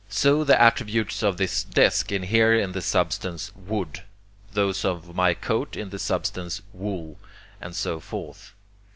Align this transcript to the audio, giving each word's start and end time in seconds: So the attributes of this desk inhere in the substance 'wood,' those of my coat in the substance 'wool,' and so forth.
So 0.09 0.43
the 0.43 0.59
attributes 0.59 1.21
of 1.21 1.37
this 1.37 1.63
desk 1.63 2.11
inhere 2.11 2.55
in 2.59 2.71
the 2.71 2.81
substance 2.81 3.51
'wood,' 3.55 4.01
those 4.51 4.83
of 4.83 5.13
my 5.13 5.35
coat 5.35 5.75
in 5.77 5.91
the 5.91 5.99
substance 5.99 6.59
'wool,' 6.73 7.19
and 7.61 7.75
so 7.75 7.99
forth. 7.99 8.55